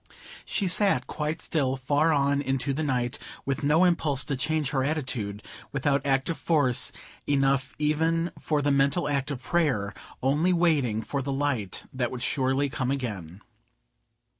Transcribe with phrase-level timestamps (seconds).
[0.45, 4.83] She sat quite still, far on into the night, with no impulse to change her
[4.83, 6.91] attitude, without active force
[7.27, 9.93] enough even for the mental act of prayer;
[10.23, 13.41] only waiting for the light that would surely come again.